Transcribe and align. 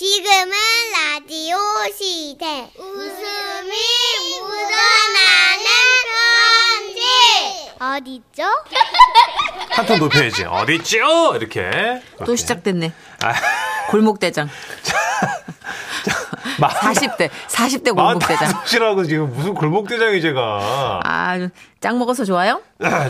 지금은 0.00 0.50
라디오 0.94 1.58
시대. 1.94 2.70
웃음이 2.78 3.70
묻어나는 4.40 5.66
편지. 6.88 7.02
어디죠? 7.78 8.48
한톤 9.76 9.98
높여야지. 9.98 10.44
어딨죠? 10.44 11.34
이렇게. 11.36 12.00
또 12.12 12.24
그렇게. 12.24 12.36
시작됐네. 12.36 12.92
아, 13.22 13.34
골목대장. 13.90 14.48
마- 16.60 16.68
40대, 16.68 17.30
40대 17.48 17.94
골목대장. 17.94 18.48
마흔다섯이라고 18.50 19.04
지금 19.04 19.32
무슨 19.32 19.54
골목대장이 19.54 20.20
제가. 20.20 21.00
아, 21.04 21.48
짱 21.80 21.98
먹어서 21.98 22.24
좋아요? 22.24 22.60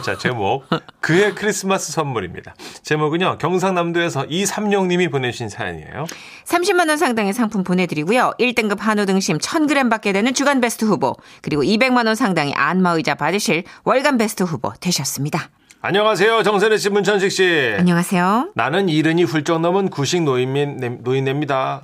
자, 0.03 0.17
제목. 0.19 0.65
그의 1.01 1.35
크리스마스 1.35 1.93
선물입니다. 1.93 2.55
제목은요, 2.83 3.39
경상남도에서 3.39 4.27
이삼룡님이 4.29 5.09
보내주신 5.09 5.49
사연이에요. 5.49 6.07
30만원 6.47 6.97
상당의 6.97 7.33
상품 7.33 7.65
보내드리고요. 7.65 8.33
1등급 8.39 8.79
한우 8.81 9.07
등심 9.07 9.39
1000g 9.39 9.91
받게 9.91 10.13
되는 10.13 10.33
주간 10.35 10.61
베스트 10.61 10.85
후보, 10.85 11.15
그리고 11.43 11.63
200만원 11.63 12.15
상당의 12.15 12.55
안마의자 12.55 13.15
받으실 13.15 13.65
월간 13.85 14.19
베스트 14.19 14.43
후보 14.45 14.73
되셨습니다. 14.81 15.51
안녕하세요, 15.83 16.43
정선혜 16.43 16.77
씨, 16.77 16.91
문천식 16.91 17.33
씨. 17.33 17.75
안녕하세요. 17.79 18.51
나는 18.55 18.91
이른이 18.91 19.25
훌쩍 19.25 19.61
넘은 19.61 19.89
구식 19.89 20.23
노인네, 20.23 20.67
노인네입니다. 21.01 21.81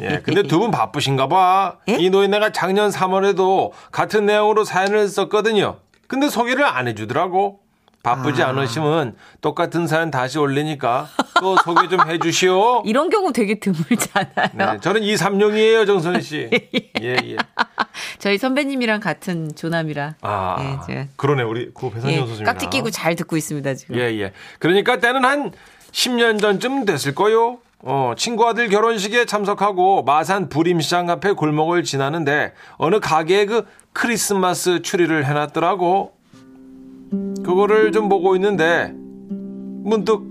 예, 0.00 0.20
근데 0.24 0.42
두 0.42 0.58
분 0.58 0.70
바쁘신가 0.70 1.28
봐. 1.28 1.76
예? 1.86 1.96
이 2.00 2.08
노인네가 2.08 2.52
작년 2.52 2.88
3월에도 2.90 3.72
같은 3.92 4.24
내용으로 4.24 4.64
사연을 4.64 5.06
썼거든요. 5.08 5.76
근데 6.08 6.30
소개를 6.30 6.64
안 6.64 6.88
해주더라고. 6.88 7.60
바쁘지 8.06 8.44
아. 8.44 8.48
않으시면 8.50 9.16
똑같은 9.40 9.88
사연 9.88 10.12
다시 10.12 10.38
올리니까 10.38 11.08
또 11.40 11.56
소개 11.64 11.88
좀 11.88 12.08
해주시오. 12.08 12.84
이런 12.86 13.10
경우 13.10 13.32
되게 13.32 13.58
드물잖아요. 13.58 14.50
네, 14.54 14.80
저는 14.80 15.02
이삼룡이에요, 15.02 15.84
정선혜 15.86 16.20
씨. 16.20 16.48
예, 17.02 17.16
예. 17.24 17.36
저희 18.18 18.38
선배님이랑 18.38 19.00
같은 19.00 19.52
조남이라. 19.56 20.14
아, 20.22 20.86
예, 20.88 21.08
그러네, 21.16 21.42
우리 21.42 21.70
구 21.72 21.90
배선영 21.90 22.14
예, 22.14 22.18
선수입니다. 22.18 22.52
깍지 22.52 22.70
끼고 22.70 22.90
잘 22.90 23.16
듣고 23.16 23.36
있습니다, 23.36 23.74
지금. 23.74 23.96
예, 23.96 24.02
예. 24.20 24.32
그러니까 24.60 24.98
때는 24.98 25.24
한 25.24 25.50
10년 25.90 26.40
전쯤 26.40 26.84
됐을 26.84 27.12
거요. 27.14 27.58
어, 27.80 28.14
친구 28.16 28.46
아들 28.48 28.68
결혼식에 28.68 29.26
참석하고 29.26 30.04
마산 30.04 30.48
부림시장 30.48 31.10
앞에 31.10 31.32
골목을 31.32 31.82
지나는데 31.82 32.52
어느 32.76 33.00
가게에 33.00 33.46
그 33.46 33.66
크리스마스 33.92 34.82
추리를 34.82 35.24
해놨더라고. 35.24 36.12
그거를 37.44 37.92
좀 37.92 38.08
보고 38.08 38.34
있는데 38.36 38.92
문득 38.94 40.22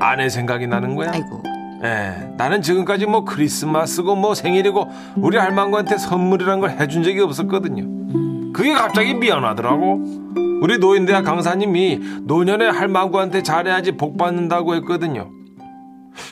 아내 0.00 0.28
생각이 0.28 0.66
나는 0.66 0.94
거야. 0.94 1.12
아이고. 1.12 1.42
예, 1.84 2.34
나는 2.36 2.60
지금까지 2.60 3.06
뭐 3.06 3.24
크리스마스고 3.24 4.16
뭐 4.16 4.34
생일이고 4.34 4.88
우리 5.16 5.36
할망구한테 5.36 5.96
선물이란 5.96 6.60
걸 6.60 6.70
해준 6.70 7.02
적이 7.02 7.20
없었거든요. 7.20 8.52
그게 8.52 8.72
갑자기 8.74 9.14
미안하더라고. 9.14 10.02
우리 10.60 10.78
노인대학 10.78 11.24
강사님이 11.24 12.00
노년에 12.22 12.66
할망구한테 12.66 13.42
잘해야지 13.42 13.92
복 13.92 14.16
받는다고 14.18 14.74
했거든요. 14.76 15.30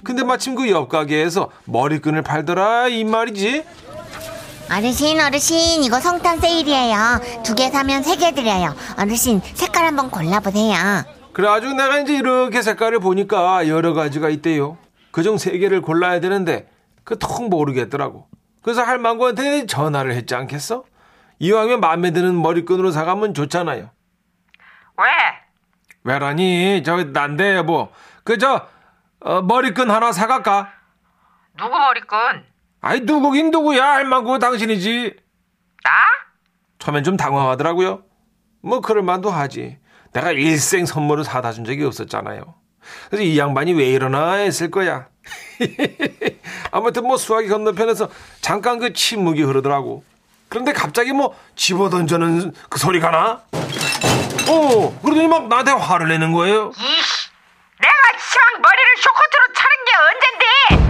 근데 0.02 0.24
마침 0.24 0.56
그 0.56 0.68
옆 0.68 0.88
가게에서 0.88 1.48
머리끈을 1.66 2.22
팔더라 2.22 2.88
이 2.88 3.04
말이지. 3.04 3.62
어르신, 4.70 5.20
어르신, 5.20 5.84
이거 5.84 6.00
성탄 6.00 6.40
세일이에요. 6.40 6.96
두 7.44 7.54
개 7.54 7.70
사면 7.70 8.02
세 8.02 8.16
개 8.16 8.32
드려요. 8.32 8.74
어르신, 8.98 9.40
색깔 9.54 9.86
한번 9.86 10.10
골라보세요. 10.10 10.74
그래가지고 11.32 11.74
내가 11.74 11.98
이제 12.00 12.14
이렇게 12.16 12.62
색깔을 12.62 12.98
보니까 12.98 13.68
여러 13.68 13.92
가지가 13.94 14.28
있대요. 14.30 14.76
그중 15.12 15.38
세 15.38 15.56
개를 15.58 15.82
골라야 15.82 16.18
되는데 16.20 16.68
그통 17.04 17.48
모르겠더라고. 17.48 18.26
그래서 18.62 18.82
할망구한테 18.82 19.66
전화를 19.66 20.14
했지 20.14 20.34
않겠어? 20.34 20.84
이왕이면 21.38 21.80
마음에 21.80 22.10
드는 22.10 22.40
머리끈으로 22.42 22.90
사가면 22.90 23.34
좋잖아요. 23.34 23.90
왜? 24.98 25.04
왜라니? 26.04 26.82
저 26.84 26.96
난데 27.04 27.56
여보. 27.56 27.88
그저 28.24 28.66
어, 29.20 29.42
머리끈 29.42 29.90
하나 29.90 30.10
사갈까? 30.12 30.72
누구 31.56 31.70
머리끈? 31.78 32.44
아이 32.86 33.00
누구긴 33.00 33.50
누구야 33.50 33.84
할망구 33.94 34.38
당신이지. 34.38 35.16
나? 35.82 35.90
처음엔 36.78 37.02
좀 37.02 37.16
당황하더라고요. 37.16 38.04
뭐 38.62 38.80
그럴 38.80 39.02
만도 39.02 39.28
하지. 39.28 39.78
내가 40.12 40.30
일생 40.30 40.86
선물을 40.86 41.24
사다 41.24 41.50
준 41.50 41.64
적이 41.64 41.82
없었잖아요. 41.82 42.54
그래서 43.10 43.24
이 43.24 43.36
양반이 43.36 43.72
왜 43.72 43.86
이러나 43.86 44.34
했을 44.34 44.70
거야. 44.70 45.08
아무튼 46.70 47.02
뭐 47.02 47.16
수화기 47.16 47.48
건너편에서 47.48 48.08
잠깐 48.40 48.78
그 48.78 48.92
침묵이 48.92 49.42
흐르더라고. 49.42 50.04
그런데 50.48 50.72
갑자기 50.72 51.12
뭐 51.12 51.36
집어던져는 51.56 52.52
그 52.70 52.78
소리가 52.78 53.10
나? 53.10 53.42
어, 54.48 55.00
그러더니 55.02 55.26
막 55.26 55.48
나한테 55.48 55.72
화를 55.72 56.06
내는 56.06 56.30
거예요. 56.30 56.70
이씨, 56.76 57.30
내가 57.80 57.94
시방 58.16 58.62
머리를 58.62 58.90
쇼커트로 59.00 59.42
차는 59.56 59.74
게 59.86 60.76
언젠데? 60.76 60.85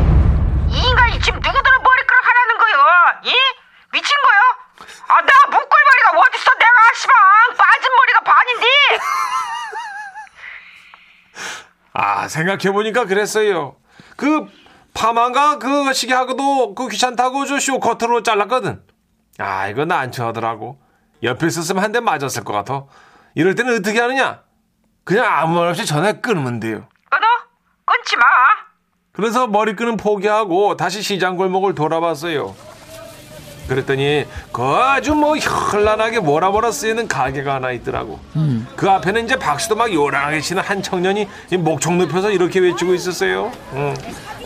이? 3.24 3.32
미친 3.92 4.16
거요? 4.22 4.86
아, 5.08 5.20
내가 5.22 5.38
목걸머리가 5.46 6.10
어딨어? 6.18 6.52
내가 6.58 6.94
시방 6.94 7.14
빠진 7.56 7.90
머리가 7.96 8.20
반인데? 8.20 8.66
아, 11.92 12.28
생각해 12.28 12.72
보니까 12.72 13.04
그랬어요. 13.06 13.76
그, 14.16 14.46
파마가 14.94 15.58
그 15.58 15.92
시계하고도 15.92 16.74
그 16.74 16.88
귀찮다고 16.88 17.46
저 17.46 17.58
쇼커트로 17.58 18.22
잘랐거든. 18.22 18.82
아, 19.38 19.68
이거 19.68 19.84
난처하더라고. 19.84 20.78
옆에 21.22 21.46
있었으면 21.46 21.82
한 21.82 21.92
대 21.92 22.00
맞았을 22.00 22.44
것 22.44 22.52
같아. 22.52 22.84
이럴 23.34 23.54
때는 23.54 23.78
어떻게 23.78 24.00
하느냐? 24.00 24.42
그냥 25.04 25.24
아무 25.26 25.58
말 25.58 25.68
없이 25.68 25.86
전화 25.86 26.12
끊으면 26.12 26.60
돼요. 26.60 26.88
끊어? 27.10 27.26
끊지 27.84 28.16
마. 28.16 28.24
그래서 29.12 29.46
머리끈은 29.46 29.96
포기하고 29.96 30.76
다시 30.76 31.00
시장 31.02 31.36
골목을 31.36 31.74
돌아봤어요. 31.74 32.54
그랬더니 33.68 34.26
그 34.52 34.62
아주 34.62 35.14
뭐 35.14 35.36
현란하게 35.36 36.20
뭐라 36.20 36.50
뭐라 36.50 36.70
쓰이는 36.72 37.08
가게가 37.08 37.54
하나 37.54 37.70
있더라고. 37.72 38.18
그 38.76 38.88
앞에는 38.90 39.24
이제 39.24 39.36
박수도 39.36 39.76
막 39.76 39.92
요란하게 39.92 40.40
치는 40.40 40.62
한 40.62 40.82
청년이 40.82 41.28
이 41.50 41.56
목청 41.56 41.98
높여서 41.98 42.30
이렇게 42.30 42.60
외치고 42.60 42.94
있었어요. 42.94 43.52
응. 43.74 43.94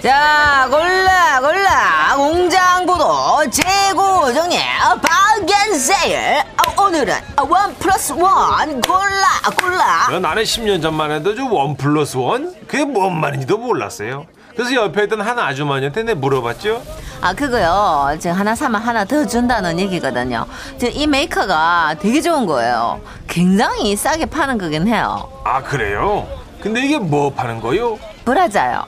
자, 0.03 0.67
골라, 0.71 1.41
골라. 1.41 2.17
공장보도 2.17 3.51
재고 3.51 4.33
정리. 4.33 4.57
바겐 5.03 5.79
세일. 5.79 6.39
아, 6.57 6.83
오늘은 6.83 7.15
원 7.49 7.75
플러스 7.75 8.13
원. 8.13 8.81
골라, 8.81 9.41
골라. 9.61 10.07
그 10.09 10.15
나는 10.15 10.43
10년 10.43 10.81
전만 10.81 11.11
해도 11.11 11.35
저원 11.35 11.77
플러스 11.77 12.17
원? 12.17 12.55
그게 12.67 12.85
뭔 12.85 13.21
말인지도 13.21 13.59
몰랐어요. 13.59 14.27
그래서 14.57 14.75
옆에 14.75 15.05
있던 15.05 15.21
한 15.21 15.39
아주머니한테 15.39 16.03
내 16.03 16.15
물어봤죠. 16.15 16.83
아, 17.23 17.35
그거요. 17.35 18.17
저 18.19 18.31
하나 18.33 18.55
사면 18.55 18.81
하나 18.81 19.05
더 19.05 19.27
준다는 19.27 19.79
얘기거든요. 19.79 20.47
저이 20.79 21.07
메이커가 21.07 21.97
되게 22.01 22.21
좋은 22.23 22.47
거예요. 22.47 23.01
굉장히 23.29 23.95
싸게 23.95 24.27
파는 24.27 24.57
거긴 24.57 24.89
해요. 24.89 25.31
아 25.45 25.63
그래요? 25.63 26.27
근데 26.61 26.81
이게 26.85 26.99
뭐 26.99 27.31
파는 27.33 27.61
거요? 27.61 27.99
브라자요. 28.25 28.85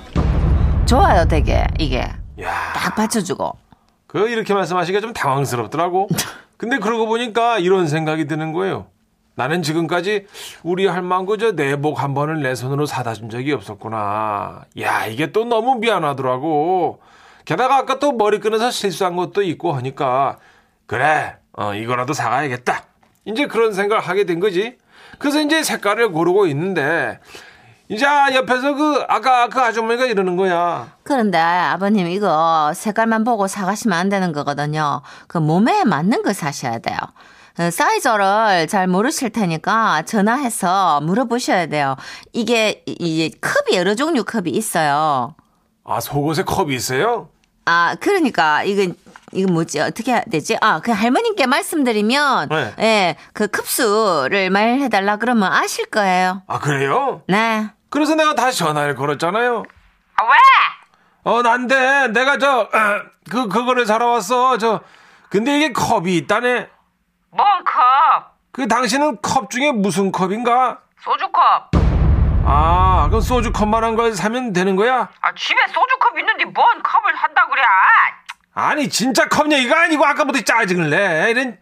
좋아요, 0.87 1.27
되게. 1.27 1.65
이게. 1.79 2.01
야, 2.41 2.73
딱 2.75 2.95
받쳐주고. 2.97 3.57
그 4.07 4.29
이렇게 4.29 4.55
말씀하시기가 4.55 5.01
좀 5.01 5.13
당황스럽더라고. 5.13 6.09
근데 6.57 6.79
그러고 6.79 7.07
보니까 7.07 7.59
이런 7.59 7.87
생각이 7.87 8.27
드는 8.27 8.53
거예요. 8.53 8.87
나는 9.35 9.63
지금까지 9.63 10.27
우리 10.63 10.87
할망구 10.87 11.39
저 11.39 11.53
내복 11.53 12.03
한 12.03 12.13
번을 12.15 12.43
내 12.43 12.55
손으로 12.55 12.85
사다 12.87 13.15
준 13.15 13.31
적이 13.31 13.53
없었구나. 13.53 14.63
야, 14.81 15.07
이게 15.07 15.33
또 15.33 15.45
너무 15.45 15.77
미안하더라고. 15.77 17.01
게다가 17.45 17.77
아까 17.79 17.99
또 17.99 18.13
머리 18.13 18.39
끊어서 18.39 18.71
실수한 18.71 19.17
것도 19.17 19.43
있고 19.43 19.73
하니까 19.73 20.39
그래, 20.87 21.37
어, 21.53 21.75
이거라도 21.75 22.13
사가야겠다. 22.13 22.85
이제 23.25 23.47
그런 23.47 23.73
생각을 23.73 24.03
하게 24.03 24.25
된 24.25 24.41
거지. 24.41 24.77
그래서 25.19 25.41
이제 25.41 25.63
색깔을 25.63 26.11
고르고 26.13 26.47
있는데 26.49 27.19
이제 27.89 28.05
옆에서 28.35 28.75
그 28.75 29.05
아까 29.09 29.49
그 29.49 29.61
아주머니가 29.61 30.07
이러는 30.07 30.37
거야. 30.37 30.97
그런데 31.03 31.39
아버님 31.39 32.07
이거 32.09 32.73
색깔만 32.75 33.25
보고 33.25 33.47
사가시면 33.47 33.97
안 33.99 34.09
되는 34.09 34.33
거거든요. 34.33 35.03
그 35.29 35.39
몸에 35.39 35.85
맞는 35.85 36.23
거 36.23 36.33
사셔야 36.33 36.79
돼요. 36.79 36.97
어, 37.59 37.71
사이즈를 37.71 38.67
잘 38.67 38.87
모르실 38.87 39.31
테니까 39.31 40.03
전화해서 40.03 41.01
물어보셔야 41.03 41.67
돼요. 41.67 41.97
이게 42.33 42.83
이- 42.87 42.97
이 42.99 43.31
컵이 43.41 43.77
여러 43.77 43.95
종류 43.95 44.25
컵이 44.25 44.51
있어요. 44.51 45.35
아, 45.85 46.01
속옷에 46.01 46.45
컵이 46.45 46.75
있어요? 46.75 47.29
아 47.65 47.95
그러니까 48.01 48.63
이건 48.65 48.95
이거 49.33 49.53
뭐지 49.53 49.81
어떻게 49.81 50.13
해야 50.13 50.21
되지? 50.23 50.57
아 50.61 50.81
그 50.81 50.91
할머님께 50.93 51.47
말씀드리면 51.47 52.49
네. 52.49 52.75
예, 52.81 53.17
그 53.33 53.47
컵수를 53.47 54.51
말해 54.51 54.89
달라 54.89 55.17
그러면 55.17 55.53
아실 55.53 55.87
거예요. 55.87 56.43
아, 56.47 56.59
그래요? 56.59 57.23
네. 57.29 57.71
그래서 57.91 58.15
내가 58.15 58.35
다시 58.35 58.59
전화를 58.59 58.95
걸었잖아요. 58.97 59.63
아, 60.17 60.25
왜? 60.25 60.31
어, 61.25 61.41
난데, 61.43 62.09
내가 62.09 62.39
저, 62.39 62.69
그, 63.31 63.49
그거를 63.49 63.87
사러 63.87 64.09
왔어. 64.09 64.59
저, 64.59 64.81
근데 65.31 65.57
이게 65.57 65.73
컵이 65.73 66.17
있다네. 66.17 66.69
뭔 67.31 67.47
컵? 67.65 68.33
그 68.51 68.67
당신은 68.67 69.19
컵 69.23 69.51
중에 69.51 69.71
무슨 69.73 70.11
컵인가? 70.11 70.81
소주컵. 71.03 71.82
아, 72.45 73.07
그럼 73.09 73.21
소주 73.21 73.53
컵만한 73.53 73.95
걸 73.95 74.15
사면 74.15 74.53
되는 74.53 74.77
거야? 74.77 75.09
아, 75.21 75.33
집에 75.35 75.61
소주컵 75.69 76.19
있는데 76.19 76.45
뭔 76.45 76.83
컵을 76.83 77.15
한다 77.15 77.47
그래? 77.51 77.63
아니, 78.55 78.89
진짜 78.89 79.29
컵 79.29 79.51
얘기가 79.51 79.83
아니고 79.83 80.05
아까부터 80.05 80.41
짜증을 80.41 80.91
내. 80.91 81.31
이런, 81.31 81.59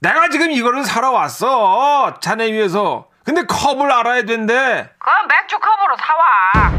내가 0.00 0.28
지금 0.28 0.50
이거를 0.50 0.84
사러 0.84 1.10
왔어. 1.10 2.18
자네 2.20 2.52
위해서. 2.52 3.08
근데 3.24 3.44
컵을 3.44 3.90
알아야 3.90 4.22
된대. 4.22 4.88
그럼 4.98 5.26
맥주 5.28 5.58
컵으로 5.58 5.96
사와. 5.96 6.72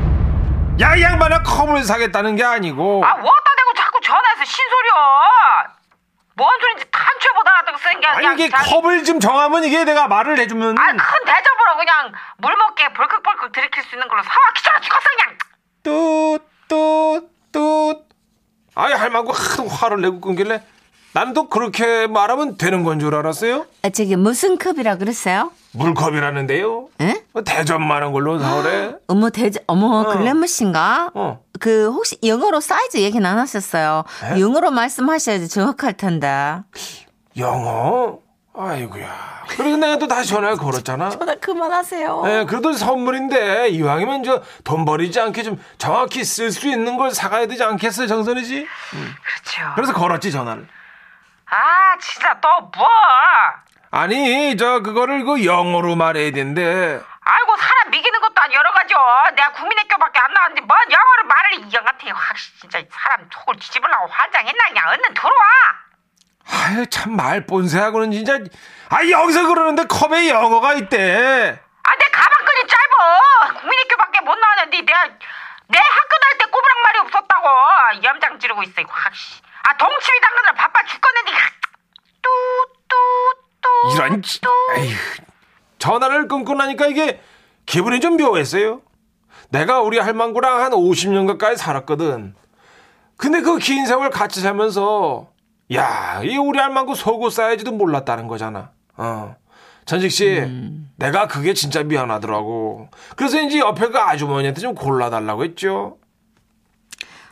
야, 0.82 0.96
이 0.96 1.02
양반아 1.02 1.44
컵을 1.44 1.84
사겠다는 1.84 2.36
게 2.36 2.44
아니고. 2.44 3.04
아, 3.04 3.16
뭐다 3.16 3.44
대고 3.58 3.74
자꾸 3.76 4.00
전화해서 4.02 4.46
신소리야. 4.46 5.79
뭔 6.40 6.50
소린지 6.62 6.86
탄초보다 6.90 7.52
더 7.68 7.78
쓴게 7.78 8.08
아니, 8.08 8.18
그냥 8.18 8.34
이게 8.40 8.50
자기- 8.50 8.70
컵을 8.70 9.04
좀 9.04 9.20
정하면 9.20 9.66
이게 9.66 9.84
내가 9.84 10.08
말을 10.08 10.40
해주면. 10.40 10.80
아, 10.80 10.86
큰 10.88 10.96
대접으로 11.26 11.78
그냥 11.78 12.14
물 12.38 12.56
먹게 12.56 12.94
벌컥벌컥 12.94 13.52
들이킬 13.52 13.84
수 13.84 13.96
있는 13.96 14.08
걸로 14.08 14.24
사와 14.24 14.38
귀찮아 14.56 14.80
죽었어 14.80 15.04
그냥. 15.18 15.38
뚜, 15.84 16.40
뚜, 16.70 17.30
뚜. 17.52 18.04
아이, 18.76 18.94
할망구 18.94 19.34
하도 19.36 19.68
화를 19.68 20.00
내고 20.02 20.22
끊길래 20.22 20.64
나는 21.12 21.34
또 21.34 21.50
그렇게 21.50 22.08
말하면 22.08 22.58
되는 22.58 22.84
건 22.84 23.00
줄 23.02 23.14
알았어요? 23.16 23.66
아, 23.84 23.90
저기 23.90 24.16
무슨 24.16 24.58
컵이라 24.58 24.96
그랬어요? 24.96 25.52
물컵이라는데요. 25.74 26.88
에? 27.02 27.19
뭐 27.34 27.44
대접만한 27.44 28.12
걸로 28.12 28.40
사오래. 28.40 28.96
어머 29.08 29.30
대제 29.30 29.64
어머 29.68 30.06
글래머신가? 30.06 31.12
어. 31.14 31.40
그 31.60 31.92
혹시 31.92 32.18
영어로 32.24 32.60
사이즈 32.62 32.98
얘기 32.98 33.20
나눴었어요. 33.20 34.04
에? 34.36 34.40
영어로 34.40 34.72
말씀하셔야지 34.72 35.48
정확할 35.50 35.94
텐데. 35.94 36.58
영어? 37.38 38.20
아이고야. 38.56 39.40
그래서 39.50 39.78
내가 39.78 39.98
또 39.98 40.08
다시 40.08 40.30
전화를 40.30 40.58
걸었잖아. 40.58 41.10
전화 41.12 41.36
그만하세요. 41.36 42.24
예, 42.26 42.46
그래도 42.48 42.74
선물인데 42.74 43.70
이왕이면 43.70 44.24
저 44.24 44.42
돈 44.64 44.86
버리지 44.86 45.20
않게 45.20 45.44
좀 45.44 45.62
정확히 45.78 46.24
쓸 46.24 46.52
수 46.52 46.68
있는 46.68 46.98
걸 46.98 47.12
사가야 47.12 47.48
되지 47.48 47.64
않겠어요, 47.64 48.08
정선이지? 48.08 48.68
그렇죠. 48.92 49.72
그래서 49.76 49.94
걸었지 49.94 50.32
전화를. 50.32 50.68
아, 51.46 51.98
진짜 52.00 52.38
또 52.42 52.48
뭐? 52.78 52.88
아니, 53.92 54.56
저 54.58 54.82
그거를 54.82 55.24
그 55.26 55.46
영어로 55.46 55.96
말해야 55.96 56.32
된대. 56.32 57.00
아이고 57.32 57.58
사람 57.58 57.90
미기는 57.92 58.20
것도 58.22 58.34
한 58.38 58.52
여러 58.54 58.72
가지요. 58.72 58.98
내가 59.36 59.52
국민학교밖에 59.54 60.20
안 60.20 60.34
나왔는데 60.34 60.62
뭔 60.62 60.80
영어를 60.92 61.24
말을 61.26 61.54
이영 61.66 61.84
같아. 61.86 62.08
확 62.14 62.36
진짜 62.60 62.82
사람 62.92 63.30
속을 63.32 63.56
뒤집으려고 63.60 64.08
환장했나 64.08 64.64
그냥 64.68 64.88
얼른 64.90 65.14
들어와. 65.14 65.34
아유, 66.52 66.86
참 66.90 67.12
말 67.16 67.46
본세하고는 67.46 68.12
진짜. 68.12 68.34
아, 68.90 69.08
여기서 69.08 69.46
그러는데 69.48 69.84
컵에 69.86 70.30
영어가 70.30 70.74
있대. 70.76 71.60
아, 71.84 71.96
내 71.96 72.06
가방끈이 72.10 72.68
짧어. 72.68 73.54
국민학교밖에 73.60 74.22
못 74.22 74.36
나왔는데 74.36 74.82
내가 74.82 75.04
내 75.68 75.78
학교 75.78 76.18
다닐 76.18 76.38
때 76.40 76.46
꼬부랑 76.46 76.78
말이 76.84 77.00
없었다고. 77.00 78.04
염장 78.04 78.40
지르고 78.40 78.64
있어. 78.64 78.82
이거 78.82 78.92
확 78.92 79.14
씨. 79.16 79.40
아, 79.68 79.78
동치미 79.78 80.20
당근을 80.22 80.54
바빠 80.56 80.82
죽겠는데. 80.84 81.32
뚜뚜뚜. 82.24 83.96
이런. 83.96 84.22
지- 84.24 84.40
에휴. 84.78 84.98
전화를 85.80 86.28
끊고 86.28 86.54
나니까 86.54 86.88
이게 86.88 87.20
기분이 87.66 88.00
좀 88.00 88.18
묘했어요. 88.18 88.82
내가 89.50 89.82
우리 89.82 89.98
할망구랑 89.98 90.62
한 90.62 90.72
50년 90.72 91.26
가까이 91.28 91.56
살았거든. 91.56 92.36
근데 93.18 93.42
그 93.42 93.58
긴 93.58 93.86
세월 93.86 94.10
같이 94.10 94.42
살면서 94.42 95.28
야, 95.74 96.22
이 96.24 96.38
우리 96.38 96.60
할망구 96.60 96.96
속옷 96.96 97.34
사이즈도 97.34 97.72
몰랐다는 97.72 98.28
거잖아. 98.28 98.72
어. 98.98 99.36
전식 99.86 100.12
씨, 100.12 100.26
내가 100.98 101.28
그게 101.28 101.54
진짜 101.54 101.82
미안하더라고. 101.84 102.90
그래서 103.16 103.42
이제 103.42 103.58
옆에 103.60 103.88
그 103.88 103.98
아주머니한테 103.98 104.62
좀 104.62 104.76
골라달라고 104.76 105.44
했죠. 105.44 105.98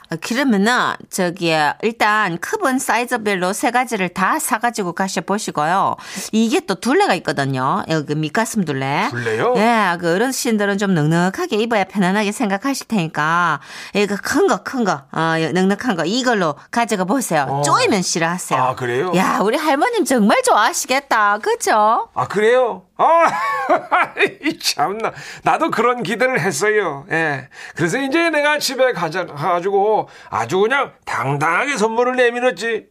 어, 0.10 0.16
그러면은 0.22 0.94
저기 1.10 1.54
일단 1.82 2.38
컵은 2.40 2.80
사이즈별로 2.80 3.54
세 3.54 3.72
가지를 3.72 4.10
다 4.10 4.40
사가지고 4.40 4.94
가셔 4.94 5.22
보시고요. 5.22 5.96
이게 6.32 6.60
또 6.62 6.76
둘레가 6.76 7.14
있거든요. 7.16 7.84
여기 7.90 8.16
밑가슴 8.16 8.64
둘레. 8.66 9.10
둘레요? 9.12 9.54
예, 9.58 9.98
그 10.00 10.14
어르신들은 10.16 10.78
좀 10.78 10.94
넉넉하게 10.94 11.58
입어야 11.58 11.84
편안하게 11.84 12.32
생각하실 12.32 12.88
테니까 12.88 13.60
이거 13.94 14.16
큰 14.22 14.48
거, 14.48 14.64
큰 14.64 14.84
거, 14.84 15.04
어, 15.12 15.36
넉넉한 15.54 15.96
거 15.96 16.06
이걸로 16.06 16.56
가져가 16.72 17.04
보세요. 17.04 17.46
어. 17.50 17.62
쪼이면 17.62 18.02
싫어하세요. 18.02 18.62
아, 18.62 18.76
그래요? 18.76 19.12
야, 19.16 19.40
우리 19.42 19.58
할머님 19.58 20.06
정말 20.06 20.42
좋아하시겠다, 20.44 21.40
그죠? 21.40 22.10
아, 22.14 22.28
그래요? 22.28 22.84
아, 23.00 23.26
참나. 24.60 25.14
나도 25.44 25.70
그런 25.70 26.02
기대를 26.02 26.40
했어요. 26.40 27.06
예. 27.12 27.48
그래서 27.76 28.00
이제 28.00 28.30
내가 28.32 28.58
집에 28.58 28.92
가자, 28.94 29.26
가가지고 29.28 29.97
아주 30.30 30.60
그냥 30.60 30.94
당당하게 31.06 31.78
선물을 31.78 32.16
내밀었지. 32.16 32.86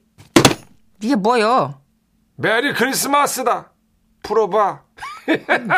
이게 1.02 1.14
뭐요? 1.14 1.80
메리 2.36 2.72
크리스마스다. 2.74 3.70
풀어봐. 4.22 4.80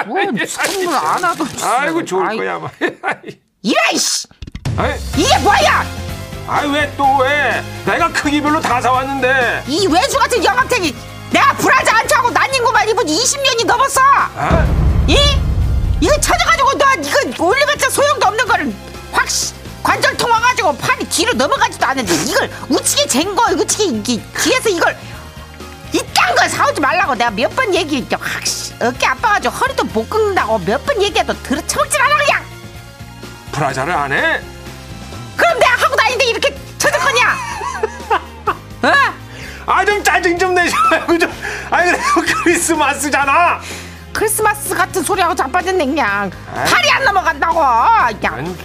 뭐 0.07 0.17
선물 0.47 0.95
안 0.95 1.25
하고. 1.25 1.45
아이고, 1.63 2.05
좋을 2.05 2.27
아이, 2.29 2.37
거야, 2.37 2.55
아마. 2.57 2.71
이라이씨, 3.63 4.29
이게 5.17 5.39
뭐야? 5.43 5.85
아이, 6.47 6.71
왜 6.71 6.91
또 6.97 7.05
왜? 7.19 7.63
내가 7.85 8.11
크기별로 8.13 8.61
다 8.61 8.81
사왔는데. 8.81 9.65
이 9.67 9.87
외주 9.87 10.19
같은 10.19 10.43
영감탱이 10.43 10.95
내가 11.33 11.53
브라자 11.55 11.97
안 11.99 12.09
차고 12.09 12.31
난닝구만 12.31 12.89
입은 12.89 13.05
20년이 13.05 13.67
넘었어 13.67 14.01
아? 14.03 14.67
이? 15.07 15.17
이거 16.01 16.19
찾아가지고 16.21 16.79
너 16.79 16.85
이거 17.29 17.45
올려봤자 17.45 17.91
소용도 17.91 18.27
없는 18.29 18.47
거를 18.47 18.73
확 19.13 19.29
씨, 19.29 19.53
관절 19.89 20.17
통화가지고 20.19 20.77
팔이 20.77 21.05
뒤로 21.09 21.33
넘어가지도 21.33 21.87
않는데 21.87 22.13
이걸 22.15 22.51
우치게 22.69 23.07
잰 23.07 23.35
거 23.35 23.51
우치게 23.55 23.85
이게 23.85 24.23
뒤에서 24.39 24.69
이걸 24.69 24.95
이딴 25.95 26.35
걸 26.35 26.47
사오지 26.51 26.79
말라고 26.83 27.15
내가 27.15 27.31
몇 27.31 27.49
번 27.57 27.75
얘기했죠 27.75 28.19
확 28.21 28.47
씨, 28.47 28.75
어깨 28.83 29.07
아파가지고 29.07 29.55
허리도 29.55 29.85
못 29.85 30.11
꺾는다고 30.11 30.59
몇 30.59 30.85
번 30.85 31.01
얘기해도 31.01 31.33
들어 31.43 31.67
처먹질 31.67 32.03
않아 32.03 32.15
그냥 32.19 32.45
브라자를 33.53 33.93
안 33.95 34.13
해? 34.13 34.41
그럼 35.37 35.59
내가 35.59 35.73
하고 35.83 35.97
다니는데 35.97 36.25
이렇게 36.27 36.55
쳐줄 36.77 37.01
거냐 37.01 37.37
어? 38.83 38.93
아, 39.67 39.85
좀 39.87 40.05
짜증 40.05 40.39
좀 40.39 40.55
내지 40.55 40.75
말고 40.91 41.17
좀. 41.19 41.33
아, 41.71 41.83
그래. 41.83 41.99
크리스마스잖아. 42.43 43.61
크리스마스 44.13 44.75
같은 44.75 45.03
소리하고 45.03 45.35
자빠졌네 45.35 45.85
그냥 45.85 46.31
아이. 46.55 46.71
팔이 46.71 46.91
안 46.91 47.05
넘어간다고 47.05 47.55
그냥 48.19 48.35
아니, 48.35 48.57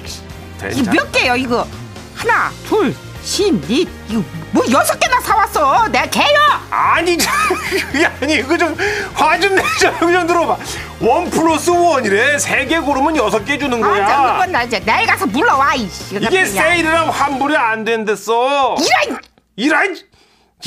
이게. 0.72 0.90
몇 0.92 1.12
개요 1.12 1.36
이거 1.36 1.68
하나 2.16 2.52
둘 2.68 2.94
셋 3.24 3.54
넷 3.68 3.88
이거 4.10 4.22
뭐 4.52 4.64
여섯 4.72 5.00
개나 5.00 5.20
사왔어 5.22 5.88
내가 5.88 6.06
개요 6.08 6.40
아니, 6.70 7.18
그게 7.18 8.06
아니, 8.06 8.34
이거 8.36 8.58
좀, 8.58 8.76
화 9.14 9.40
좀 9.40 9.56
내자. 9.56 9.98
좀 10.00 10.28
들어봐. 10.28 10.58
원 11.02 11.30
플러스 11.30 11.70
원이래. 11.70 12.38
세 12.38 12.68
개 12.68 12.80
고르면 12.80 13.16
여섯 13.16 13.44
개 13.46 13.58
주는 13.58 13.84
아 13.84 13.88
거야. 13.88 14.08
잠깐 14.08 14.52
나 14.52 14.64
이제 14.64 14.80
내일 14.80 15.08
가서 15.08 15.26
불러와 15.28 15.74
이씨 15.76 16.18
이게 16.18 16.46
세일이랑 16.46 17.10
환불이 17.10 17.56
안 17.56 17.84
된댔어. 17.84 18.76
이런 19.06 19.20
이란, 19.56 19.96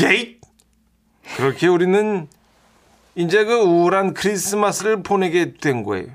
예이. 0.00 0.36
그렇게 1.36 1.66
우리는 1.68 2.28
이제 3.14 3.44
그 3.44 3.54
우울한 3.54 4.14
크리스마스를 4.14 5.02
보내게 5.02 5.54
된 5.60 5.82
거예요. 5.84 6.06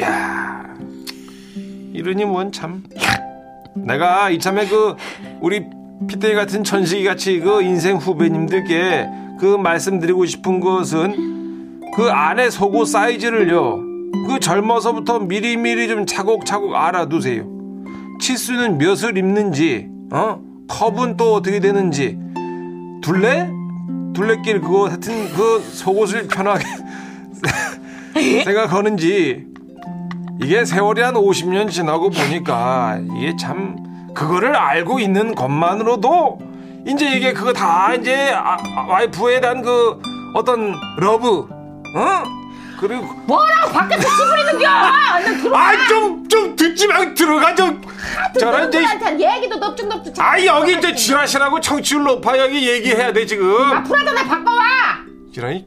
야 0.00 0.65
이러니 1.96 2.26
뭔 2.26 2.52
참. 2.52 2.84
내가 3.74 4.28
이참에 4.30 4.66
그 4.66 4.96
우리 5.40 5.64
피떼 6.06 6.34
같은 6.34 6.62
천식이 6.62 7.04
같이 7.04 7.40
그 7.40 7.62
인생 7.62 7.96
후배님들께 7.96 9.08
그 9.38 9.56
말씀드리고 9.56 10.26
싶은 10.26 10.60
것은 10.60 11.80
그 11.94 12.10
안에 12.10 12.50
속옷 12.50 12.88
사이즈를요. 12.88 13.80
그 14.28 14.38
젊어서부터 14.40 15.20
미리미리 15.20 15.88
좀 15.88 16.04
차곡차곡 16.04 16.74
알아두세요. 16.74 17.46
치수는 18.20 18.76
몇을 18.76 19.16
입는지, 19.16 19.88
어? 20.10 20.40
컵은 20.68 21.16
또 21.16 21.34
어떻게 21.34 21.60
되는지, 21.60 22.18
둘레? 23.02 23.50
둘레길 24.14 24.60
그거 24.62 24.88
하여튼 24.88 25.28
그 25.34 25.60
속옷을 25.60 26.28
편하게 26.28 26.64
생각하는지, 28.44 29.46
이게 30.40 30.64
세월이 30.64 31.00
한 31.02 31.14
50년 31.14 31.70
지나고 31.70 32.10
보니까 32.10 32.98
이게 33.16 33.34
참 33.36 33.76
그거를 34.14 34.54
알고 34.54 34.98
있는 35.00 35.34
것만으로도 35.34 36.38
이제 36.86 37.10
이게 37.16 37.32
그거 37.32 37.52
다 37.52 37.94
이제 37.94 38.32
아, 38.32 38.56
아, 38.76 38.86
와이프에 38.88 39.40
대한 39.40 39.62
그 39.62 40.00
어떤 40.34 40.74
love, 40.98 41.48
어? 41.96 42.22
그리고 42.78 43.02
뭐라고 43.26 43.70
밖에서 43.72 44.02
찌푸리는겨 44.02 44.68
얼른 45.16 45.42
들어와. 45.42 45.68
아좀 45.70 46.28
좀 46.28 46.54
듣지 46.54 46.86
말고 46.86 47.14
들어가 47.14 47.54
좀. 47.54 47.80
저런 48.38 48.68
이제 48.68 48.84
얘기도 49.36 49.56
넙죽넙죽 49.56 50.14
아 50.18 50.44
여기 50.44 50.76
이제 50.76 50.94
지라시라고 50.94 51.58
청취율 51.60 52.04
높아. 52.04 52.38
여기 52.38 52.68
얘기해야 52.68 53.12
돼 53.12 53.24
지금. 53.24 53.82
브라자나 53.84 54.24
바꿔와. 54.24 54.62
이러니 55.34 55.66